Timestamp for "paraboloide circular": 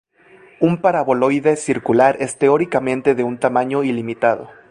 0.81-2.17